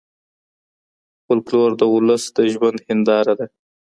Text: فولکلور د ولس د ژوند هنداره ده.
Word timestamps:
فولکلور 1.23 1.71
د 1.79 1.83
ولس 1.93 2.23
د 2.37 2.37
ژوند 2.53 2.77
هنداره 2.87 3.33
ده. 3.39 3.45